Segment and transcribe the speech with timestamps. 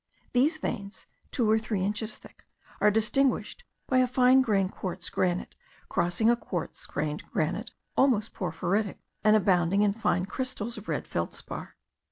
[0.33, 2.43] These veins, two or three inches thick,
[2.79, 5.53] are distinguished by a fine grained quartz granite
[5.89, 11.75] crossing a coarse grained granite almost porphyritic, and abounding in fine crystals of red feldspar.